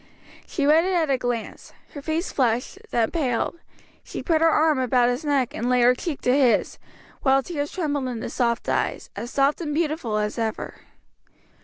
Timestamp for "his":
5.09-5.23, 6.35-6.79